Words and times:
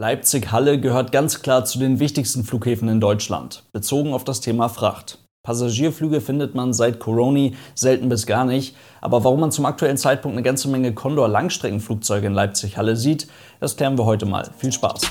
Leipzig-Halle 0.00 0.80
gehört 0.80 1.12
ganz 1.12 1.42
klar 1.42 1.66
zu 1.66 1.78
den 1.78 2.00
wichtigsten 2.00 2.42
Flughäfen 2.42 2.88
in 2.88 3.00
Deutschland, 3.00 3.64
bezogen 3.74 4.14
auf 4.14 4.24
das 4.24 4.40
Thema 4.40 4.70
Fracht. 4.70 5.18
Passagierflüge 5.42 6.22
findet 6.22 6.54
man 6.54 6.72
seit 6.72 7.00
Corona 7.00 7.50
selten 7.74 8.08
bis 8.08 8.26
gar 8.26 8.46
nicht, 8.46 8.74
aber 9.02 9.24
warum 9.24 9.40
man 9.40 9.52
zum 9.52 9.66
aktuellen 9.66 9.98
Zeitpunkt 9.98 10.36
eine 10.36 10.42
ganze 10.42 10.68
Menge 10.68 10.94
Condor-Langstreckenflugzeuge 10.94 12.28
in 12.28 12.32
Leipzig-Halle 12.32 12.96
sieht, 12.96 13.28
das 13.60 13.76
klären 13.76 13.98
wir 13.98 14.06
heute 14.06 14.24
mal. 14.24 14.48
Viel 14.56 14.72
Spaß! 14.72 15.02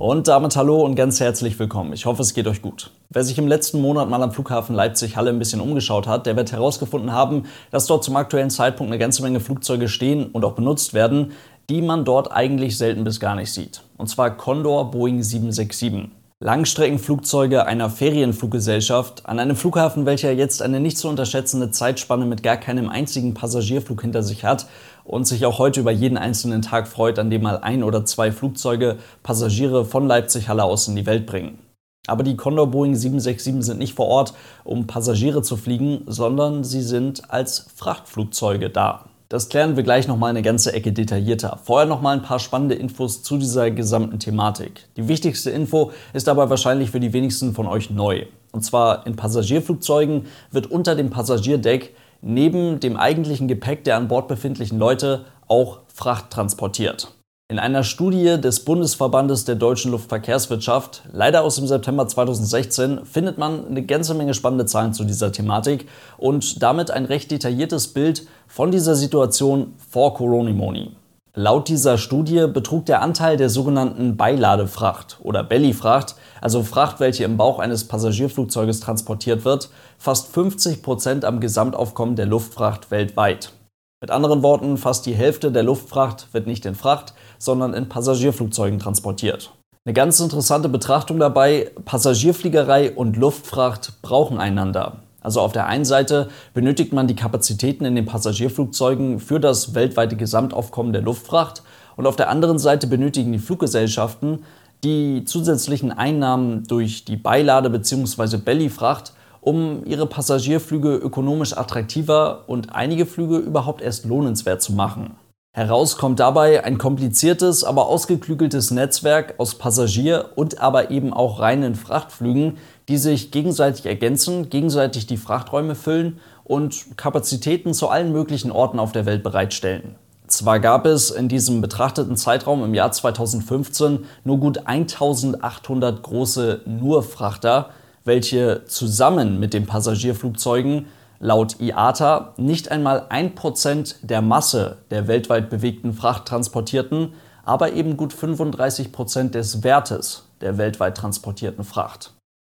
Und 0.00 0.28
damit 0.28 0.54
hallo 0.54 0.84
und 0.84 0.94
ganz 0.94 1.18
herzlich 1.18 1.58
willkommen. 1.58 1.92
Ich 1.92 2.06
hoffe, 2.06 2.22
es 2.22 2.32
geht 2.32 2.46
euch 2.46 2.62
gut. 2.62 2.92
Wer 3.10 3.24
sich 3.24 3.36
im 3.36 3.48
letzten 3.48 3.80
Monat 3.80 4.08
mal 4.08 4.22
am 4.22 4.30
Flughafen 4.30 4.76
Leipzig-Halle 4.76 5.30
ein 5.30 5.40
bisschen 5.40 5.60
umgeschaut 5.60 6.06
hat, 6.06 6.24
der 6.26 6.36
wird 6.36 6.52
herausgefunden 6.52 7.10
haben, 7.10 7.46
dass 7.72 7.86
dort 7.86 8.04
zum 8.04 8.14
aktuellen 8.14 8.48
Zeitpunkt 8.48 8.92
eine 8.92 9.00
ganze 9.00 9.22
Menge 9.22 9.40
Flugzeuge 9.40 9.88
stehen 9.88 10.26
und 10.26 10.44
auch 10.44 10.52
benutzt 10.52 10.94
werden, 10.94 11.32
die 11.68 11.82
man 11.82 12.04
dort 12.04 12.30
eigentlich 12.30 12.78
selten 12.78 13.02
bis 13.02 13.18
gar 13.18 13.34
nicht 13.34 13.52
sieht. 13.52 13.82
Und 13.96 14.06
zwar 14.06 14.36
Condor 14.36 14.92
Boeing 14.92 15.20
767. 15.20 16.12
Langstreckenflugzeuge 16.40 17.66
einer 17.66 17.90
Ferienfluggesellschaft 17.90 19.26
an 19.26 19.40
einem 19.40 19.56
Flughafen, 19.56 20.06
welcher 20.06 20.30
jetzt 20.30 20.62
eine 20.62 20.78
nicht 20.78 20.96
zu 20.96 21.08
unterschätzende 21.08 21.72
Zeitspanne 21.72 22.26
mit 22.26 22.44
gar 22.44 22.56
keinem 22.56 22.88
einzigen 22.88 23.34
Passagierflug 23.34 24.02
hinter 24.02 24.22
sich 24.22 24.44
hat 24.44 24.66
und 25.02 25.26
sich 25.26 25.44
auch 25.46 25.58
heute 25.58 25.80
über 25.80 25.90
jeden 25.90 26.16
einzelnen 26.16 26.62
Tag 26.62 26.86
freut, 26.86 27.18
an 27.18 27.30
dem 27.30 27.42
mal 27.42 27.58
ein 27.58 27.82
oder 27.82 28.04
zwei 28.04 28.30
Flugzeuge 28.30 28.98
Passagiere 29.24 29.84
von 29.84 30.06
Leipzig-Halle 30.06 30.62
aus 30.62 30.86
in 30.86 30.94
die 30.94 31.06
Welt 31.06 31.26
bringen. 31.26 31.58
Aber 32.06 32.22
die 32.22 32.36
Condor 32.36 32.68
Boeing 32.68 32.94
767 32.94 33.64
sind 33.64 33.80
nicht 33.80 33.96
vor 33.96 34.06
Ort, 34.06 34.32
um 34.62 34.86
Passagiere 34.86 35.42
zu 35.42 35.56
fliegen, 35.56 36.02
sondern 36.06 36.62
sie 36.62 36.82
sind 36.82 37.32
als 37.32 37.66
Frachtflugzeuge 37.74 38.70
da. 38.70 39.07
Das 39.30 39.50
klären 39.50 39.76
wir 39.76 39.82
gleich 39.82 40.08
nochmal 40.08 40.30
eine 40.30 40.40
ganze 40.40 40.72
Ecke 40.72 40.90
detaillierter. 40.90 41.60
Vorher 41.62 41.86
nochmal 41.86 42.16
ein 42.16 42.22
paar 42.22 42.38
spannende 42.38 42.74
Infos 42.74 43.22
zu 43.22 43.36
dieser 43.36 43.70
gesamten 43.70 44.18
Thematik. 44.18 44.86
Die 44.96 45.06
wichtigste 45.06 45.50
Info 45.50 45.92
ist 46.14 46.26
dabei 46.28 46.48
wahrscheinlich 46.48 46.90
für 46.90 47.00
die 47.00 47.12
wenigsten 47.12 47.52
von 47.52 47.66
euch 47.66 47.90
neu. 47.90 48.24
Und 48.52 48.64
zwar 48.64 49.06
in 49.06 49.16
Passagierflugzeugen 49.16 50.24
wird 50.50 50.70
unter 50.70 50.94
dem 50.94 51.10
Passagierdeck 51.10 51.94
neben 52.22 52.80
dem 52.80 52.96
eigentlichen 52.96 53.48
Gepäck 53.48 53.84
der 53.84 53.98
an 53.98 54.08
Bord 54.08 54.28
befindlichen 54.28 54.78
Leute 54.78 55.26
auch 55.46 55.80
Fracht 55.88 56.30
transportiert. 56.30 57.12
In 57.50 57.58
einer 57.58 57.82
Studie 57.82 58.38
des 58.38 58.62
Bundesverbandes 58.66 59.46
der 59.46 59.54
deutschen 59.54 59.92
Luftverkehrswirtschaft, 59.92 61.04
leider 61.10 61.44
aus 61.44 61.56
dem 61.56 61.66
September 61.66 62.06
2016, 62.06 63.06
findet 63.06 63.38
man 63.38 63.66
eine 63.66 63.86
ganze 63.86 64.12
Menge 64.12 64.34
spannende 64.34 64.66
Zahlen 64.66 64.92
zu 64.92 65.04
dieser 65.04 65.32
Thematik 65.32 65.88
und 66.18 66.62
damit 66.62 66.90
ein 66.90 67.06
recht 67.06 67.30
detailliertes 67.30 67.88
Bild 67.94 68.26
von 68.48 68.70
dieser 68.70 68.94
Situation 68.94 69.72
vor 69.90 70.12
Coronimoni. 70.12 70.90
Laut 71.32 71.68
dieser 71.68 71.96
Studie 71.96 72.48
betrug 72.52 72.84
der 72.84 73.00
Anteil 73.00 73.38
der 73.38 73.48
sogenannten 73.48 74.18
Beiladefracht 74.18 75.16
oder 75.22 75.42
Bellyfracht, 75.42 76.16
also 76.42 76.62
Fracht, 76.62 77.00
welche 77.00 77.24
im 77.24 77.38
Bauch 77.38 77.60
eines 77.60 77.88
Passagierflugzeuges 77.88 78.80
transportiert 78.80 79.46
wird, 79.46 79.70
fast 79.96 80.34
50 80.34 80.82
Prozent 80.82 81.24
am 81.24 81.40
Gesamtaufkommen 81.40 82.14
der 82.14 82.26
Luftfracht 82.26 82.90
weltweit. 82.90 83.52
Mit 84.00 84.12
anderen 84.12 84.44
Worten, 84.44 84.76
fast 84.76 85.06
die 85.06 85.14
Hälfte 85.14 85.50
der 85.50 85.64
Luftfracht 85.64 86.28
wird 86.32 86.46
nicht 86.46 86.64
in 86.66 86.76
Fracht, 86.76 87.14
sondern 87.38 87.74
in 87.74 87.88
Passagierflugzeugen 87.88 88.78
transportiert. 88.78 89.50
Eine 89.84 89.92
ganz 89.92 90.20
interessante 90.20 90.68
Betrachtung 90.68 91.18
dabei, 91.18 91.72
Passagierfliegerei 91.84 92.92
und 92.92 93.16
Luftfracht 93.16 94.00
brauchen 94.00 94.38
einander. 94.38 94.98
Also 95.20 95.40
auf 95.40 95.50
der 95.50 95.66
einen 95.66 95.84
Seite 95.84 96.28
benötigt 96.54 96.92
man 96.92 97.08
die 97.08 97.16
Kapazitäten 97.16 97.84
in 97.84 97.96
den 97.96 98.06
Passagierflugzeugen 98.06 99.18
für 99.18 99.40
das 99.40 99.74
weltweite 99.74 100.14
Gesamtaufkommen 100.14 100.92
der 100.92 101.02
Luftfracht 101.02 101.64
und 101.96 102.06
auf 102.06 102.14
der 102.14 102.28
anderen 102.28 102.60
Seite 102.60 102.86
benötigen 102.86 103.32
die 103.32 103.40
Fluggesellschaften 103.40 104.44
die 104.84 105.24
zusätzlichen 105.24 105.90
Einnahmen 105.90 106.62
durch 106.68 107.04
die 107.04 107.16
Beilade- 107.16 107.70
bzw. 107.70 108.36
Bellyfracht 108.36 109.12
um 109.40 109.84
ihre 109.84 110.06
Passagierflüge 110.06 110.94
ökonomisch 110.96 111.56
attraktiver 111.56 112.44
und 112.46 112.74
einige 112.74 113.06
Flüge 113.06 113.38
überhaupt 113.38 113.82
erst 113.82 114.04
lohnenswert 114.04 114.62
zu 114.62 114.72
machen. 114.72 115.16
Heraus 115.52 115.96
kommt 115.96 116.20
dabei 116.20 116.62
ein 116.62 116.78
kompliziertes, 116.78 117.64
aber 117.64 117.88
ausgeklügeltes 117.88 118.70
Netzwerk 118.70 119.34
aus 119.38 119.56
Passagier- 119.56 120.30
und 120.36 120.60
aber 120.60 120.90
eben 120.90 121.12
auch 121.12 121.40
reinen 121.40 121.74
Frachtflügen, 121.74 122.58
die 122.88 122.98
sich 122.98 123.32
gegenseitig 123.32 123.86
ergänzen, 123.86 124.50
gegenseitig 124.50 125.06
die 125.06 125.16
Frachträume 125.16 125.74
füllen 125.74 126.20
und 126.44 126.96
Kapazitäten 126.96 127.74
zu 127.74 127.88
allen 127.88 128.12
möglichen 128.12 128.52
Orten 128.52 128.78
auf 128.78 128.92
der 128.92 129.04
Welt 129.04 129.22
bereitstellen. 129.22 129.96
Zwar 130.28 130.60
gab 130.60 130.86
es 130.86 131.10
in 131.10 131.28
diesem 131.28 131.62
betrachteten 131.62 132.16
Zeitraum 132.16 132.62
im 132.62 132.74
Jahr 132.74 132.92
2015 132.92 134.04
nur 134.24 134.38
gut 134.38 134.66
1800 134.66 136.02
große 136.02 136.60
Nurfrachter, 136.66 137.70
welche 138.08 138.64
zusammen 138.64 139.38
mit 139.38 139.54
den 139.54 139.66
Passagierflugzeugen 139.66 140.86
laut 141.20 141.60
IATA 141.60 142.34
nicht 142.36 142.70
einmal 142.70 143.06
ein 143.08 143.36
Prozent 143.36 143.96
der 144.02 144.22
Masse 144.22 144.78
der 144.90 145.06
weltweit 145.06 145.50
bewegten 145.50 145.92
Fracht 145.92 146.26
transportierten, 146.26 147.14
aber 147.44 147.72
eben 147.72 147.96
gut 147.96 148.12
35 148.12 148.90
Prozent 148.90 149.34
des 149.36 149.62
Wertes 149.62 150.24
der 150.40 150.58
weltweit 150.58 150.96
transportierten 150.96 151.64
Fracht. 151.64 152.14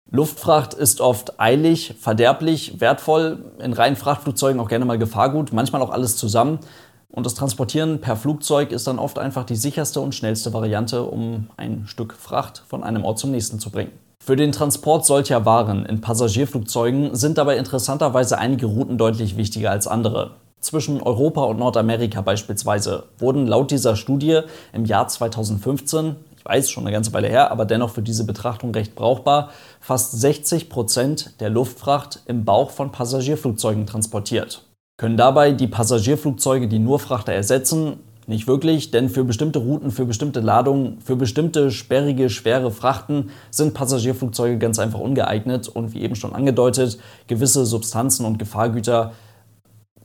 Luftfracht 0.10 0.74
ist 0.74 1.00
oft 1.00 1.40
eilig, 1.40 1.96
verderblich, 2.00 2.82
wertvoll, 2.82 3.52
in 3.60 3.74
reinen 3.74 3.96
Frachtflugzeugen 3.96 4.60
auch 4.60 4.68
gerne 4.68 4.86
mal 4.86 4.98
Gefahrgut, 4.98 5.54
manchmal 5.54 5.82
auch 5.82 5.92
alles 5.92 6.18
zusammen. 6.18 6.60
Und 7.10 7.26
das 7.26 7.34
Transportieren 7.34 8.02
per 8.02 8.16
Flugzeug 8.16 8.72
ist 8.72 8.88
dann 8.88 9.00
oft 9.00 9.20
einfach 9.20 9.46
die 9.46 9.56
sicherste 9.56 10.02
und 10.02 10.16
schnellste 10.16 10.54
Variante, 10.54 11.04
um 11.04 11.50
ein 11.58 11.88
Stück 11.88 12.14
Fracht 12.14 12.64
von 12.68 12.84
einem 12.84 13.06
Ort 13.06 13.20
zum 13.20 13.32
nächsten 13.32 13.60
zu 13.60 13.70
bringen. 13.70 13.92
Für 14.32 14.38
den 14.38 14.54
Transport 14.54 15.06
solcher 15.06 15.46
Waren 15.46 15.86
in 15.86 16.00
Passagierflugzeugen 16.00 17.14
sind 17.18 17.38
dabei 17.38 17.58
interessanterweise 17.58 18.38
einige 18.38 18.66
Routen 18.66 18.98
deutlich 18.98 19.36
wichtiger 19.36 19.72
als 19.72 19.88
andere. 19.88 20.36
Zwischen 20.62 21.02
Europa 21.02 21.44
und 21.44 21.60
Nordamerika 21.60 22.22
beispielsweise 22.22 23.04
wurden 23.20 23.46
laut 23.46 23.72
dieser 23.72 23.98
Studie 23.98 24.40
im 24.72 24.86
Jahr 24.86 25.10
2015, 25.10 26.16
ich 26.38 26.46
weiß 26.46 26.70
schon 26.70 26.86
eine 26.86 26.94
ganze 26.94 27.12
Weile 27.12 27.28
her, 27.28 27.52
aber 27.52 27.66
dennoch 27.66 27.90
für 27.90 28.04
diese 28.04 28.24
Betrachtung 28.24 28.74
recht 28.74 28.96
brauchbar, 28.96 29.50
fast 29.82 30.18
60 30.22 30.70
Prozent 30.70 31.42
der 31.42 31.50
Luftfracht 31.50 32.22
im 32.26 32.46
Bauch 32.46 32.72
von 32.72 32.94
Passagierflugzeugen 32.94 33.86
transportiert. 33.86 34.64
Können 34.96 35.18
dabei 35.18 35.52
die 35.52 35.68
Passagierflugzeuge 35.68 36.70
die 36.70 36.80
nur 36.80 37.00
Frachter 37.00 37.34
ersetzen? 37.34 38.00
Nicht 38.32 38.48
wirklich, 38.48 38.92
denn 38.92 39.10
für 39.10 39.26
bestimmte 39.26 39.60
Routen, 39.60 39.92
für 39.92 40.06
bestimmte 40.06 40.40
Ladungen, 40.40 41.02
für 41.02 41.18
bestimmte 41.18 41.70
sperrige, 41.70 42.30
schwere 42.30 42.72
Frachten 42.72 43.30
sind 43.50 43.74
Passagierflugzeuge 43.74 44.58
ganz 44.58 44.80
einfach 44.80 45.02
ungeeignet 45.02 45.68
und 45.68 45.94
wie 45.94 46.02
eben 46.02 46.16
schon 46.16 46.34
angedeutet, 46.34 46.98
gewisse 47.28 47.66
Substanzen 47.66 48.26
und 48.26 48.40
Gefahrgüter 48.40 49.12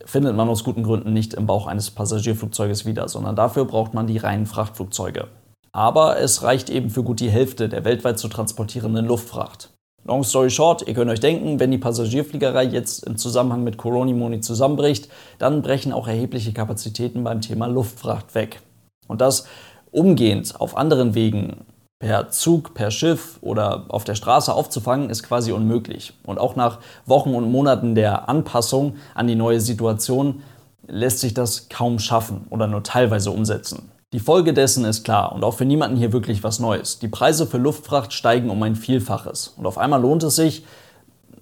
findet 0.05 0.35
man 0.35 0.49
aus 0.49 0.65
guten 0.65 0.83
Gründen 0.83 1.13
nicht 1.13 1.35
im 1.35 1.47
Bauch 1.47 1.69
eines 1.69 1.93
Passagierflugzeuges 1.93 2.85
wieder, 2.85 3.07
sondern 3.09 3.37
dafür 3.37 3.65
braucht 3.65 3.95
man 3.95 4.09
die 4.09 4.19
reinen 4.19 4.47
Frachtflugzeuge. 4.47 5.29
Aber 5.71 6.19
es 6.19 6.43
reicht 6.43 6.69
eben 6.69 6.91
für 6.91 7.05
gut 7.05 7.21
die 7.21 7.31
Hälfte 7.31 7.69
der 7.69 7.85
weltweit 7.85 8.19
zu 8.19 8.27
transportierenden 8.27 9.07
Luftfracht. 9.07 9.71
Long 10.07 10.23
story 10.23 10.51
short, 10.51 10.87
ihr 10.87 10.95
könnt 10.95 11.11
euch 11.11 11.19
denken, 11.19 11.59
wenn 11.59 11.73
die 11.73 11.79
Passagierfliegerei 11.79 12.63
jetzt 12.65 13.05
im 13.05 13.17
Zusammenhang 13.17 13.65
mit 13.65 13.77
Coronimoni 13.77 14.41
zusammenbricht, 14.41 15.09
dann 15.39 15.63
brechen 15.63 15.93
auch 15.93 16.07
erhebliche 16.07 16.53
Kapazitäten 16.53 17.25
beim 17.25 17.41
Thema 17.41 17.67
Luftfracht 17.67 18.37
weg. 18.37 18.61
Und 19.09 19.21
das 19.21 19.49
umgehend 19.91 20.61
auf 20.61 20.77
anderen 20.77 21.17
Wegen 21.17 21.65
per 21.99 22.31
Zug, 22.31 22.73
per 22.75 22.93
Schiff 22.93 23.39
oder 23.41 23.87
auf 23.89 24.05
der 24.05 24.15
Straße 24.15 24.55
aufzufangen, 24.55 25.11
ist 25.11 25.25
quasi 25.25 25.51
unmöglich. 25.51 26.13
Und 26.25 26.39
auch 26.39 26.55
nach 26.55 26.79
Wochen 27.05 27.35
und 27.35 27.51
Monaten 27.51 27.97
der 27.97 28.29
Anpassung 28.29 28.97
an 29.17 29.27
die 29.27 29.35
neue 29.35 29.61
Situation 29.61 30.43
lässt 30.87 31.19
sich 31.19 31.35
das 31.35 31.69
kaum 31.69 31.99
schaffen 31.99 32.47
oder 32.51 32.69
nur 32.69 32.85
teilweise 32.85 33.33
umsetzen. 33.33 33.91
Die 34.13 34.21
Folge 34.21 34.55
dessen 34.55 34.85
ist 34.85 35.03
klar 35.03 35.33
und 35.33 35.43
auch 35.45 35.55
für 35.55 35.65
niemanden 35.65 35.97
hier 35.97 36.13
wirklich 36.13 36.45
was 36.45 36.61
Neues. 36.61 37.01
Die 37.01 37.09
Preise 37.09 37.45
für 37.45 37.59
Luftfracht 37.59 38.13
steigen 38.13 38.51
um 38.51 38.63
ein 38.63 38.77
Vielfaches. 38.77 39.55
Und 39.57 39.67
auf 39.67 39.79
einmal 39.79 40.01
lohnt 40.01 40.23
es 40.23 40.37
sich, 40.37 40.65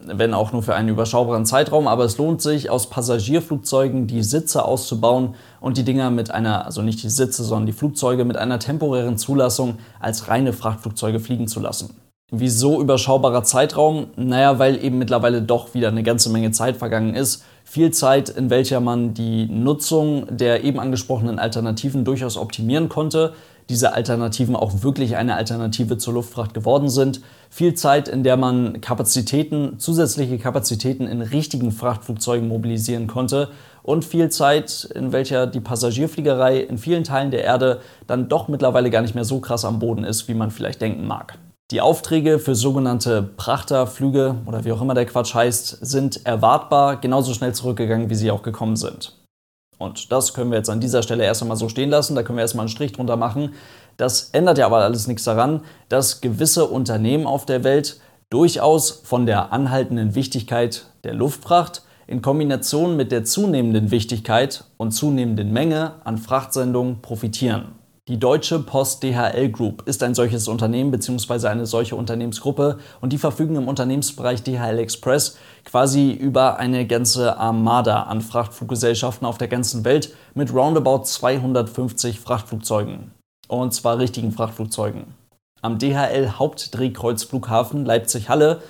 wenn 0.01 0.33
auch 0.33 0.53
nur 0.53 0.63
für 0.63 0.75
einen 0.75 0.89
überschaubaren 0.89 1.45
Zeitraum, 1.45 1.87
aber 1.87 2.05
es 2.05 2.17
lohnt 2.17 2.41
sich, 2.41 2.71
aus 2.71 2.89
Passagierflugzeugen 2.89 4.07
die 4.07 4.23
Sitze 4.23 4.65
auszubauen 4.65 5.35
und 5.61 5.77
die 5.77 5.85
Dinger 5.85 6.11
mit 6.11 6.31
einer, 6.31 6.65
also 6.65 6.81
nicht 6.81 7.03
die 7.03 7.11
Sitze, 7.11 7.45
sondern 7.45 7.67
die 7.67 7.73
Flugzeuge 7.73 8.25
mit 8.25 8.39
einer 8.39 8.59
temporären 8.59 9.19
Zulassung 9.19 9.79
als 10.01 10.29
reine 10.29 10.55
Frachtflugzeuge 10.55 11.21
fliegen 11.21 11.49
zu 11.49 11.61
lassen. 11.61 11.95
Wieso 12.31 12.81
überschaubarer 12.81 13.45
Zeitraum? 13.45 14.07
Naja, 14.17 14.59
weil 14.59 14.83
eben 14.83 14.99
mittlerweile 14.99 15.43
doch 15.43 15.75
wieder 15.75 15.89
eine 15.89 16.03
ganze 16.03 16.31
Menge 16.31 16.51
Zeit 16.51 16.79
vergangen 16.79 17.15
ist 17.15 17.45
viel 17.65 17.91
Zeit, 17.91 18.29
in 18.29 18.51
welcher 18.51 18.79
man 18.81 19.15
die 19.15 19.47
Nutzung 19.47 20.27
der 20.31 20.63
eben 20.63 20.79
angesprochenen 20.79 21.39
Alternativen 21.39 22.05
durchaus 22.05 22.37
optimieren 22.37 22.89
konnte, 22.89 23.33
diese 23.69 23.95
Alternativen 23.95 24.55
auch 24.55 24.83
wirklich 24.83 25.17
eine 25.17 25.37
Alternative 25.37 25.97
zur 25.97 26.15
Luftfracht 26.15 26.53
geworden 26.53 26.91
sind. 26.91 27.23
Viel 27.49 27.75
Zeit, 27.75 28.09
in 28.09 28.23
der 28.23 28.37
man 28.37 28.81
Kapazitäten, 28.81 29.79
zusätzliche 29.79 30.39
Kapazitäten 30.39 31.07
in 31.07 31.23
richtigen 31.23 31.73
Frachtflugzeugen 31.73 32.47
mobilisieren 32.47 33.07
konnte 33.07 33.49
und 33.83 34.05
viel 34.05 34.29
Zeit, 34.29 34.89
in 34.95 35.13
welcher 35.13 35.47
die 35.47 35.61
Passagierfliegerei 35.61 36.61
in 36.61 36.79
vielen 36.79 37.05
Teilen 37.05 37.31
der 37.31 37.45
Erde 37.45 37.81
dann 38.07 38.29
doch 38.29 38.49
mittlerweile 38.49 38.91
gar 38.91 39.03
nicht 39.03 39.15
mehr 39.15 39.25
so 39.25 39.41
krass 39.41 39.65
am 39.65 39.79
Boden 39.79 40.05
ist, 40.05 40.29
wie 40.29 40.35
man 40.35 40.51
vielleicht 40.51 40.83
denken 40.83 41.07
mag. 41.07 41.39
Die 41.71 41.81
Aufträge 41.81 42.39
für 42.39 42.55
sogenannte 42.55 43.23
Prachterflüge 43.23 44.37
oder 44.45 44.65
wie 44.65 44.73
auch 44.73 44.83
immer 44.83 44.93
der 44.93 45.07
Quatsch 45.07 45.35
heißt, 45.35 45.79
sind 45.81 46.27
erwartbar 46.27 46.97
genauso 47.01 47.33
schnell 47.33 47.55
zurückgegangen, 47.55 48.11
wie 48.11 48.15
sie 48.15 48.31
auch 48.31 48.43
gekommen 48.43 48.77
sind. 48.77 49.19
Und 49.79 50.13
das 50.13 50.35
können 50.35 50.51
wir 50.51 50.59
jetzt 50.59 50.69
an 50.71 50.81
dieser 50.81 51.03
Stelle 51.03 51.25
erst 51.25 51.43
einmal 51.43 51.57
so 51.57 51.69
stehen 51.69 51.91
lassen, 51.91 52.15
da 52.15 52.23
können 52.23 52.37
wir 52.37 52.43
erstmal 52.43 52.65
einen 52.65 52.71
Strich 52.71 52.93
drunter 52.93 53.17
machen. 53.17 53.55
Das 53.97 54.31
ändert 54.31 54.59
ja 54.59 54.67
aber 54.67 54.79
alles 54.79 55.07
nichts 55.07 55.25
daran, 55.25 55.63
dass 55.89 56.21
gewisse 56.21 56.67
Unternehmen 56.67 57.27
auf 57.27 57.47
der 57.47 57.65
Welt 57.65 57.99
durchaus 58.31 58.91
von 58.91 59.25
der 59.25 59.53
anhaltenden 59.53 60.15
Wichtigkeit 60.15 60.87
der 61.03 61.15
Luftfracht 61.15 61.83
in 62.07 62.21
Kombination 62.21 62.97
mit 62.97 63.11
der 63.11 63.25
zunehmenden 63.25 63.91
Wichtigkeit 63.91 64.65
und 64.77 64.93
zunehmenden 64.93 65.53
Menge 65.53 65.95
an 66.05 66.19
Frachtsendungen 66.19 67.01
profitieren. 67.01 67.73
Die 68.07 68.19
Deutsche 68.19 68.59
Post 68.59 69.03
DHL 69.03 69.49
Group 69.49 69.89
ist 69.89 70.03
ein 70.03 70.15
solches 70.15 70.47
Unternehmen 70.47 70.91
bzw. 70.91 71.47
eine 71.47 71.65
solche 71.65 71.97
Unternehmensgruppe 71.97 72.77
und 73.01 73.15
die 73.15 73.19
verfügen 73.19 73.57
im 73.57 73.67
Unternehmensbereich 73.67 74.43
DHL 74.43 74.79
Express 74.79 75.39
quasi 75.65 76.11
über 76.11 76.59
eine 76.59 76.87
ganze 76.87 77.39
Armada 77.39 78.03
an 78.03 78.21
Frachtfluggesellschaften 78.21 79.27
auf 79.27 79.39
der 79.39 79.49
ganzen 79.49 79.87
Welt 79.87 80.15
mit 80.35 80.53
roundabout 80.53 81.05
250 81.05 82.21
Frachtflugzeugen. 82.21 83.13
Und 83.49 83.73
zwar 83.73 83.99
richtigen 83.99 84.33
Frachtflugzeugen. 84.33 85.15
Am 85.63 85.79
DHL 85.79 86.33
Hauptdrehkreuzflughafen 86.39 87.87
Leipzig-Halle 87.87 88.61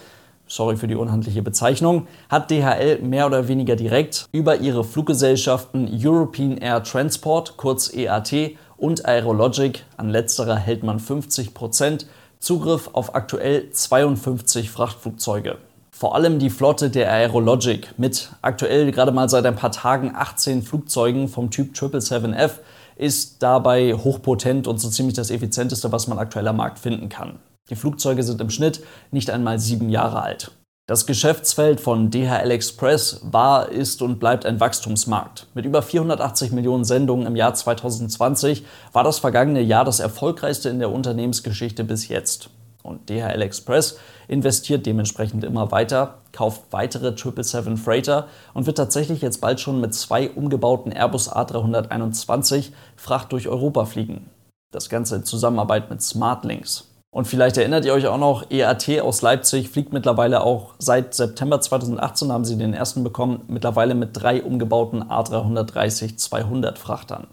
sorry 0.46 0.76
für 0.76 0.86
die 0.86 0.94
unhandliche 0.94 1.42
Bezeichnung, 1.42 2.06
hat 2.28 2.50
DHL 2.50 2.98
mehr 3.02 3.26
oder 3.26 3.48
weniger 3.48 3.76
direkt 3.76 4.28
über 4.32 4.56
ihre 4.56 4.84
Fluggesellschaften 4.84 5.88
European 5.90 6.58
Air 6.58 6.82
Transport, 6.82 7.56
kurz 7.56 7.92
EAT, 7.92 8.56
und 8.76 9.06
Aerologic, 9.06 9.84
an 9.96 10.10
letzterer 10.10 10.56
hält 10.56 10.82
man 10.82 10.98
50%, 10.98 12.06
Zugriff 12.40 12.90
auf 12.92 13.14
aktuell 13.14 13.70
52 13.70 14.70
Frachtflugzeuge. 14.70 15.58
Vor 15.90 16.14
allem 16.14 16.38
die 16.38 16.50
Flotte 16.50 16.90
der 16.90 17.10
Aerologic 17.10 17.98
mit 17.98 18.30
aktuell 18.42 18.90
gerade 18.90 19.12
mal 19.12 19.28
seit 19.28 19.46
ein 19.46 19.56
paar 19.56 19.72
Tagen 19.72 20.12
18 20.14 20.62
Flugzeugen 20.62 21.28
vom 21.28 21.50
Typ 21.50 21.74
777F 21.74 22.58
ist 22.96 23.42
dabei 23.42 23.94
hochpotent 23.94 24.66
und 24.66 24.78
so 24.78 24.88
ziemlich 24.88 25.14
das 25.14 25.30
effizienteste, 25.30 25.92
was 25.92 26.08
man 26.08 26.18
aktuell 26.18 26.48
am 26.48 26.56
Markt 26.56 26.78
finden 26.78 27.08
kann. 27.08 27.38
Die 27.70 27.76
Flugzeuge 27.76 28.22
sind 28.22 28.40
im 28.40 28.50
Schnitt 28.50 28.82
nicht 29.10 29.30
einmal 29.30 29.58
sieben 29.58 29.88
Jahre 29.88 30.22
alt. 30.22 30.50
Das 30.86 31.06
Geschäftsfeld 31.06 31.80
von 31.80 32.10
DHL 32.10 32.50
Express 32.50 33.20
war, 33.22 33.70
ist 33.70 34.02
und 34.02 34.20
bleibt 34.20 34.44
ein 34.44 34.60
Wachstumsmarkt. 34.60 35.46
Mit 35.54 35.64
über 35.64 35.80
480 35.80 36.52
Millionen 36.52 36.84
Sendungen 36.84 37.26
im 37.26 37.36
Jahr 37.36 37.54
2020 37.54 38.66
war 38.92 39.02
das 39.02 39.18
vergangene 39.18 39.62
Jahr 39.62 39.86
das 39.86 39.98
erfolgreichste 39.98 40.68
in 40.68 40.80
der 40.80 40.92
Unternehmensgeschichte 40.92 41.84
bis 41.84 42.08
jetzt. 42.08 42.50
Und 42.82 43.08
DHL 43.08 43.40
Express 43.40 43.96
investiert 44.28 44.84
dementsprechend 44.84 45.42
immer 45.42 45.72
weiter, 45.72 46.18
kauft 46.32 46.64
weitere 46.70 47.16
777 47.16 47.82
Freighter 47.82 48.28
und 48.52 48.66
wird 48.66 48.76
tatsächlich 48.76 49.22
jetzt 49.22 49.40
bald 49.40 49.60
schon 49.60 49.80
mit 49.80 49.94
zwei 49.94 50.28
umgebauten 50.28 50.92
Airbus 50.92 51.32
A321 51.32 52.72
Fracht 52.94 53.32
durch 53.32 53.48
Europa 53.48 53.86
fliegen. 53.86 54.28
Das 54.70 54.90
Ganze 54.90 55.16
in 55.16 55.24
Zusammenarbeit 55.24 55.88
mit 55.88 56.02
Smartlinks. 56.02 56.93
Und 57.14 57.28
vielleicht 57.28 57.56
erinnert 57.56 57.84
ihr 57.84 57.94
euch 57.94 58.08
auch 58.08 58.18
noch, 58.18 58.50
EAT 58.50 59.00
aus 59.00 59.22
Leipzig 59.22 59.68
fliegt 59.68 59.92
mittlerweile 59.92 60.42
auch 60.42 60.74
seit 60.80 61.14
September 61.14 61.60
2018, 61.60 62.32
haben 62.32 62.44
sie 62.44 62.58
den 62.58 62.74
ersten 62.74 63.04
bekommen, 63.04 63.44
mittlerweile 63.46 63.94
mit 63.94 64.10
drei 64.14 64.42
umgebauten 64.42 65.04
A330-200 65.04 66.76
Frachtern. 66.76 67.28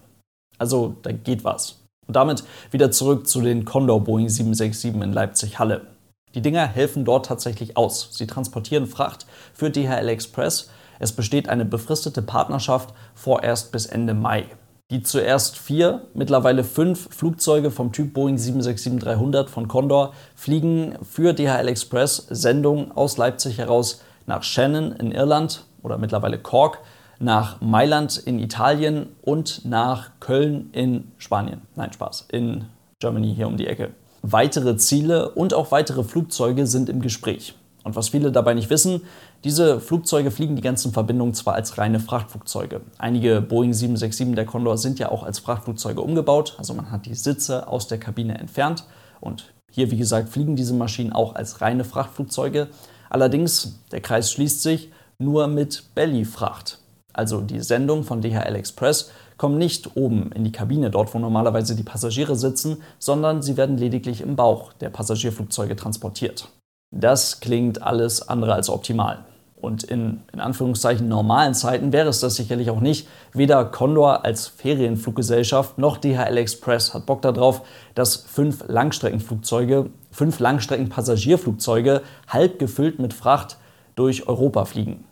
Also 0.59 0.97
da 1.01 1.11
geht 1.11 1.43
was. 1.43 1.79
Und 2.07 2.15
damit 2.15 2.43
wieder 2.69 2.91
zurück 2.91 3.27
zu 3.27 3.41
den 3.41 3.65
Condor 3.65 4.01
Boeing 4.03 4.29
767 4.29 5.01
in 5.01 5.13
Leipzig-Halle. 5.13 5.87
Die 6.35 6.43
Dinger 6.43 6.67
helfen 6.67 7.03
dort 7.03 7.25
tatsächlich 7.25 7.75
aus. 7.75 8.09
Sie 8.11 8.27
transportieren 8.27 8.85
Fracht 8.85 9.25
für 9.55 9.71
DHL 9.71 10.09
Express. 10.09 10.69
Es 10.99 11.11
besteht 11.11 11.49
eine 11.49 11.65
befristete 11.65 12.21
Partnerschaft 12.21 12.93
vorerst 13.15 13.71
bis 13.71 13.87
Ende 13.87 14.13
Mai 14.13 14.45
die 14.91 15.01
zuerst 15.01 15.57
vier, 15.57 16.01
mittlerweile 16.13 16.65
fünf 16.65 17.07
Flugzeuge 17.15 17.71
vom 17.71 17.93
Typ 17.93 18.13
Boeing 18.13 18.35
767-300 18.35 19.47
von 19.47 19.69
Condor 19.69 20.13
fliegen 20.35 20.95
für 21.01 21.33
DHL 21.33 21.69
Express 21.69 22.27
Sendungen 22.29 22.91
aus 22.91 23.17
Leipzig 23.17 23.57
heraus 23.57 24.01
nach 24.27 24.43
Shannon 24.43 24.91
in 24.91 25.13
Irland 25.13 25.63
oder 25.81 25.97
mittlerweile 25.97 26.37
Cork, 26.37 26.79
nach 27.19 27.61
Mailand 27.61 28.17
in 28.17 28.37
Italien 28.37 29.07
und 29.21 29.63
nach 29.63 30.09
Köln 30.19 30.69
in 30.73 31.11
Spanien. 31.17 31.61
Nein, 31.75 31.93
Spaß, 31.93 32.27
in 32.29 32.65
Germany 32.99 33.33
hier 33.33 33.47
um 33.47 33.55
die 33.55 33.67
Ecke. 33.67 33.91
Weitere 34.23 34.75
Ziele 34.75 35.29
und 35.29 35.53
auch 35.53 35.71
weitere 35.71 36.03
Flugzeuge 36.03 36.67
sind 36.67 36.89
im 36.89 37.01
Gespräch. 37.01 37.55
Und 37.83 37.95
was 37.95 38.09
viele 38.09 38.31
dabei 38.31 38.53
nicht 38.53 38.69
wissen, 38.69 39.01
diese 39.43 39.79
Flugzeuge 39.79 40.31
fliegen 40.31 40.55
die 40.55 40.61
ganzen 40.61 40.91
Verbindungen 40.91 41.33
zwar 41.33 41.55
als 41.55 41.77
reine 41.77 41.99
Frachtflugzeuge. 41.99 42.81
Einige 42.97 43.41
Boeing 43.41 43.73
767 43.73 44.35
der 44.35 44.45
Condor 44.45 44.77
sind 44.77 44.99
ja 44.99 45.09
auch 45.11 45.23
als 45.23 45.39
Frachtflugzeuge 45.39 46.01
umgebaut, 46.01 46.55
also 46.57 46.73
man 46.73 46.91
hat 46.91 47.05
die 47.05 47.15
Sitze 47.15 47.67
aus 47.67 47.87
der 47.87 47.97
Kabine 47.97 48.37
entfernt 48.37 48.85
und 49.19 49.51
hier, 49.71 49.89
wie 49.89 49.97
gesagt, 49.97 50.29
fliegen 50.29 50.55
diese 50.55 50.73
Maschinen 50.73 51.13
auch 51.13 51.35
als 51.35 51.61
reine 51.61 51.85
Frachtflugzeuge. 51.85 52.67
Allerdings, 53.09 53.79
der 53.91 54.01
Kreis 54.01 54.31
schließt 54.31 54.61
sich 54.61 54.91
nur 55.17 55.47
mit 55.47 55.95
Belly-Fracht. 55.95 56.79
Also 57.13 57.41
die 57.41 57.61
Sendungen 57.61 58.03
von 58.03 58.21
DHL 58.21 58.55
Express 58.55 59.11
kommen 59.37 59.57
nicht 59.57 59.95
oben 59.95 60.31
in 60.33 60.43
die 60.43 60.51
Kabine, 60.51 60.91
dort 60.91 61.13
wo 61.13 61.19
normalerweise 61.19 61.75
die 61.75 61.83
Passagiere 61.83 62.35
sitzen, 62.35 62.77
sondern 62.99 63.41
sie 63.41 63.57
werden 63.57 63.77
lediglich 63.77 64.21
im 64.21 64.35
Bauch 64.35 64.73
der 64.73 64.89
Passagierflugzeuge 64.89 65.75
transportiert. 65.75 66.49
Das 66.91 67.39
klingt 67.39 67.81
alles 67.81 68.27
andere 68.27 68.53
als 68.53 68.69
optimal. 68.69 69.25
Und 69.61 69.83
in, 69.83 70.23
in 70.33 70.39
Anführungszeichen 70.39 71.07
normalen 71.07 71.53
Zeiten 71.53 71.93
wäre 71.93 72.09
es 72.09 72.19
das 72.19 72.35
sicherlich 72.35 72.71
auch 72.71 72.81
nicht. 72.81 73.07
Weder 73.31 73.63
Condor 73.63 74.25
als 74.25 74.47
Ferienfluggesellschaft 74.47 75.77
noch 75.77 75.97
DHL 75.97 76.37
Express 76.37 76.93
hat 76.93 77.05
Bock 77.05 77.21
darauf, 77.21 77.61
dass 77.93 78.15
fünf 78.15 78.63
Langstreckenflugzeuge, 78.67 79.91
fünf 80.11 80.39
Langstreckenpassagierflugzeuge 80.39 82.01
halb 82.27 82.57
gefüllt 82.57 82.99
mit 82.99 83.13
Fracht 83.13 83.57
durch 83.95 84.27
Europa 84.27 84.65
fliegen. 84.65 85.05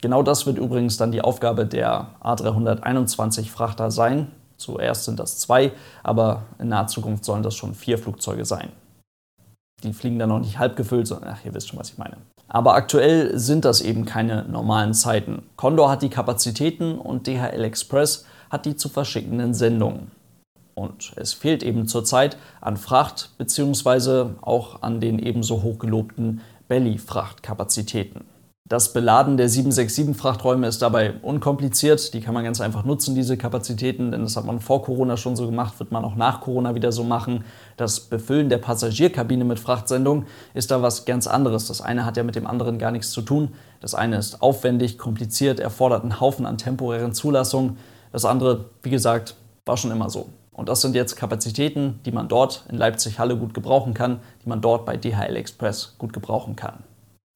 Genau 0.00 0.22
das 0.22 0.46
wird 0.46 0.56
übrigens 0.56 0.96
dann 0.96 1.12
die 1.12 1.20
Aufgabe 1.20 1.66
der 1.66 2.14
A321 2.22 3.50
Frachter 3.50 3.90
sein. 3.90 4.28
Zuerst 4.56 5.04
sind 5.04 5.18
das 5.18 5.38
zwei, 5.38 5.72
aber 6.02 6.44
in 6.58 6.68
naher 6.68 6.86
Zukunft 6.86 7.24
sollen 7.24 7.42
das 7.42 7.56
schon 7.56 7.74
vier 7.74 7.98
Flugzeuge 7.98 8.44
sein. 8.44 8.70
Die 9.82 9.92
fliegen 9.92 10.18
dann 10.18 10.28
noch 10.28 10.40
nicht 10.40 10.58
halb 10.58 10.76
gefüllt, 10.76 11.06
sondern 11.06 11.34
ach, 11.34 11.44
ihr 11.44 11.54
wisst 11.54 11.68
schon, 11.68 11.78
was 11.78 11.90
ich 11.90 11.98
meine. 11.98 12.16
Aber 12.48 12.74
aktuell 12.74 13.38
sind 13.38 13.64
das 13.64 13.80
eben 13.80 14.04
keine 14.04 14.44
normalen 14.44 14.92
Zeiten. 14.92 15.42
Condor 15.56 15.90
hat 15.90 16.02
die 16.02 16.10
Kapazitäten 16.10 16.98
und 16.98 17.26
DHL 17.26 17.64
Express 17.64 18.26
hat 18.50 18.66
die 18.66 18.76
zu 18.76 18.88
verschickenden 18.88 19.54
Sendungen. 19.54 20.10
Und 20.74 21.12
es 21.16 21.32
fehlt 21.32 21.62
eben 21.62 21.86
zurzeit 21.86 22.36
an 22.60 22.76
Fracht 22.76 23.30
bzw. 23.38 24.30
auch 24.40 24.82
an 24.82 25.00
den 25.00 25.18
ebenso 25.18 25.62
hochgelobten 25.62 26.40
Belly-Frachtkapazitäten. 26.68 28.24
Das 28.68 28.92
Beladen 28.92 29.36
der 29.36 29.48
767-Frachträume 29.48 30.68
ist 30.68 30.80
dabei 30.80 31.14
unkompliziert. 31.22 32.14
Die 32.14 32.20
kann 32.20 32.34
man 32.34 32.44
ganz 32.44 32.60
einfach 32.60 32.84
nutzen, 32.84 33.16
diese 33.16 33.36
Kapazitäten, 33.36 34.12
denn 34.12 34.22
das 34.22 34.36
hat 34.36 34.44
man 34.44 34.60
vor 34.60 34.82
Corona 34.82 35.16
schon 35.16 35.34
so 35.34 35.46
gemacht, 35.46 35.80
wird 35.80 35.90
man 35.90 36.04
auch 36.04 36.14
nach 36.14 36.40
Corona 36.40 36.76
wieder 36.76 36.92
so 36.92 37.02
machen. 37.02 37.44
Das 37.76 37.98
Befüllen 37.98 38.48
der 38.48 38.58
Passagierkabine 38.58 39.44
mit 39.44 39.58
Frachtsendung 39.58 40.26
ist 40.54 40.70
da 40.70 40.82
was 40.82 41.04
ganz 41.04 41.26
anderes. 41.26 41.66
Das 41.66 41.80
eine 41.80 42.04
hat 42.04 42.16
ja 42.16 42.22
mit 42.22 42.36
dem 42.36 42.46
anderen 42.46 42.78
gar 42.78 42.92
nichts 42.92 43.10
zu 43.10 43.22
tun. 43.22 43.54
Das 43.80 43.96
eine 43.96 44.18
ist 44.18 44.40
aufwendig, 44.40 44.98
kompliziert, 44.98 45.58
erfordert 45.58 46.02
einen 46.02 46.20
Haufen 46.20 46.46
an 46.46 46.56
temporären 46.56 47.12
Zulassungen. 47.12 47.76
Das 48.12 48.24
andere, 48.24 48.66
wie 48.82 48.90
gesagt, 48.90 49.34
war 49.66 49.76
schon 49.76 49.90
immer 49.90 50.10
so. 50.10 50.28
Und 50.52 50.68
das 50.68 50.80
sind 50.80 50.94
jetzt 50.94 51.16
Kapazitäten, 51.16 51.98
die 52.04 52.12
man 52.12 52.28
dort 52.28 52.66
in 52.68 52.76
Leipzig-Halle 52.76 53.36
gut 53.36 53.54
gebrauchen 53.54 53.94
kann, 53.94 54.20
die 54.44 54.48
man 54.48 54.60
dort 54.60 54.84
bei 54.84 54.96
DHL 54.96 55.34
Express 55.34 55.94
gut 55.98 56.12
gebrauchen 56.12 56.54
kann. 56.54 56.84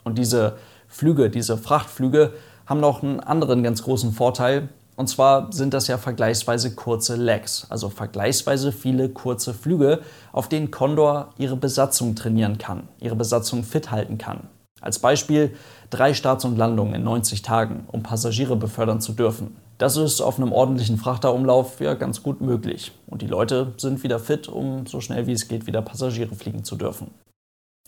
Und 0.05 0.19
diese 0.19 0.59
Flüge, 0.95 1.29
diese 1.29 1.59
Frachtflüge, 1.59 2.33
haben 2.67 2.79
noch 2.79 3.03
einen 3.03 3.19
anderen 3.19 3.65
ganz 3.65 3.83
großen 3.83 4.13
Vorteil. 4.13 4.69
Und 4.95 5.09
zwar 5.09 5.53
sind 5.53 5.75
das 5.75 5.89
ja 5.89 5.99
vergleichsweise 5.99 6.77
kurze 6.77 7.17
Legs, 7.17 7.67
also 7.69 7.89
vergleichsweise 7.89 8.71
viele 8.71 9.09
kurze 9.09 9.55
Flüge, 9.55 10.03
auf 10.33 10.49
denen 10.49 10.71
Condor 10.71 11.35
ihre 11.37 11.57
Besatzung 11.57 12.15
trainieren 12.15 12.59
kann, 12.59 12.89
ihre 13.01 13.17
Besatzung 13.17 13.65
fit 13.65 13.91
halten 13.91 14.19
kann. 14.19 14.49
Als 14.81 15.01
Beispiel 15.01 15.57
drei 15.91 16.15
Starts 16.15 16.45
und 16.45 16.57
Landungen 16.57 16.95
in 16.95 17.03
90 17.03 17.43
Tagen, 17.43 17.89
um 17.91 18.05
Passagiere 18.05 18.55
befördern 18.55 19.01
zu 19.01 19.15
dürfen. 19.15 19.57
Das 19.79 19.97
ist 19.97 20.21
auf 20.21 20.39
einem 20.39 20.53
ordentlichen 20.53 20.97
Frachterumlauf 20.97 21.81
ja 21.81 21.95
ganz 21.95 22.23
gut 22.23 22.41
möglich. 22.41 22.93
Und 23.09 23.21
die 23.21 23.27
Leute 23.27 23.73
sind 23.79 24.05
wieder 24.05 24.21
fit, 24.21 24.47
um 24.47 24.87
so 24.87 25.01
schnell 25.01 25.27
wie 25.27 25.33
es 25.33 25.49
geht 25.49 25.67
wieder 25.67 25.83
Passagiere 25.83 26.37
fliegen 26.37 26.63
zu 26.63 26.77
dürfen. 26.77 27.11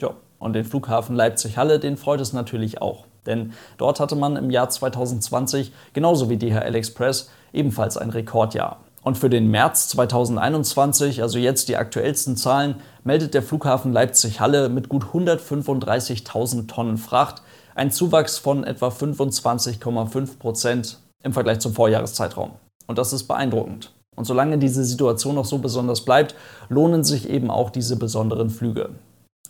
Ja, 0.00 0.10
und 0.38 0.52
den 0.52 0.64
Flughafen 0.64 1.16
Leipzig-Halle, 1.16 1.78
den 1.78 1.96
freut 1.96 2.20
es 2.20 2.32
natürlich 2.32 2.80
auch. 2.82 3.04
Denn 3.26 3.52
dort 3.78 4.00
hatte 4.00 4.16
man 4.16 4.36
im 4.36 4.50
Jahr 4.50 4.68
2020, 4.68 5.72
genauso 5.92 6.30
wie 6.30 6.36
DHL 6.36 6.74
Express, 6.74 7.30
ebenfalls 7.52 7.96
ein 7.96 8.10
Rekordjahr. 8.10 8.78
Und 9.02 9.16
für 9.16 9.30
den 9.30 9.50
März 9.50 9.88
2021, 9.88 11.22
also 11.22 11.38
jetzt 11.38 11.68
die 11.68 11.76
aktuellsten 11.76 12.36
Zahlen, 12.36 12.76
meldet 13.04 13.34
der 13.34 13.42
Flughafen 13.42 13.92
Leipzig-Halle 13.92 14.68
mit 14.68 14.88
gut 14.88 15.04
135.000 15.04 16.66
Tonnen 16.66 16.98
Fracht 16.98 17.42
einen 17.76 17.90
Zuwachs 17.92 18.38
von 18.38 18.64
etwa 18.64 18.88
25,5 18.88 20.38
Prozent 20.38 20.98
im 21.22 21.32
Vergleich 21.32 21.60
zum 21.60 21.72
Vorjahreszeitraum. 21.72 22.52
Und 22.86 22.98
das 22.98 23.12
ist 23.12 23.24
beeindruckend. 23.28 23.92
Und 24.16 24.24
solange 24.24 24.58
diese 24.58 24.84
Situation 24.84 25.34
noch 25.34 25.44
so 25.44 25.58
besonders 25.58 26.04
bleibt, 26.04 26.34
lohnen 26.68 27.04
sich 27.04 27.28
eben 27.28 27.50
auch 27.50 27.70
diese 27.70 27.96
besonderen 27.96 28.50
Flüge. 28.50 28.90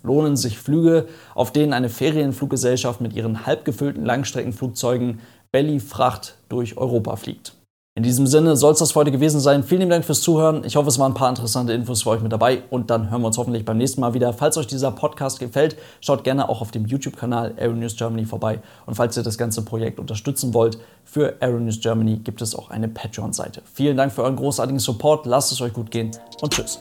Lohnen 0.03 0.37
sich 0.37 0.59
Flüge, 0.59 1.07
auf 1.35 1.53
denen 1.53 1.73
eine 1.73 1.89
Ferienfluggesellschaft 1.89 3.01
mit 3.01 3.13
ihren 3.13 3.47
halbgefüllten 3.47 4.05
Langstreckenflugzeugen 4.05 5.21
Belly 5.53 5.81
Fracht 5.81 6.37
durch 6.49 6.77
Europa 6.77 7.17
fliegt. 7.17 7.57
In 7.97 8.03
diesem 8.03 8.27
Sinne 8.27 8.57
soll 8.57 8.75
es 8.75 8.79
das 8.81 8.93
für 8.93 9.01
heute 9.01 9.11
gewesen 9.11 9.41
sein. 9.41 9.63
Vielen 9.63 9.81
lieben 9.81 9.91
Dank 9.91 10.05
fürs 10.05 10.21
Zuhören. 10.21 10.65
Ich 10.65 10.77
hoffe, 10.77 10.89
es 10.89 10.99
waren 10.99 11.13
ein 11.13 11.15
paar 11.15 11.31
interessante 11.31 11.73
Infos 11.73 12.03
für 12.03 12.11
euch 12.11 12.21
mit 12.21 12.31
dabei 12.31 12.63
und 12.69 12.91
dann 12.91 13.11
hören 13.11 13.23
wir 13.23 13.29
uns 13.29 13.39
hoffentlich 13.39 13.65
beim 13.65 13.79
nächsten 13.79 14.03
Mal 14.03 14.13
wieder. 14.13 14.35
Falls 14.35 14.59
euch 14.59 14.67
dieser 14.67 14.91
Podcast 14.91 15.41
gefällt, 15.41 15.77
schaut 16.03 16.23
gerne 16.23 16.51
auch 16.51 16.61
auf 16.61 16.71
dem 16.71 16.85
YouTube-Kanal 16.85 17.55
Aeronews 17.57 17.97
Germany 17.97 18.27
vorbei 18.27 18.61
und 18.85 18.97
falls 18.97 19.17
ihr 19.17 19.23
das 19.23 19.39
ganze 19.39 19.65
Projekt 19.65 19.99
unterstützen 19.99 20.53
wollt, 20.53 20.77
für 21.05 21.37
Aeronews 21.41 21.81
Germany 21.81 22.19
gibt 22.19 22.43
es 22.43 22.55
auch 22.55 22.69
eine 22.69 22.89
Patreon-Seite. 22.89 23.63
Vielen 23.73 23.97
Dank 23.97 24.13
für 24.13 24.25
euren 24.25 24.37
großartigen 24.37 24.79
Support, 24.79 25.25
lasst 25.25 25.53
es 25.53 25.63
euch 25.63 25.73
gut 25.73 25.91
gehen 25.91 26.11
und 26.43 26.53
tschüss. 26.53 26.81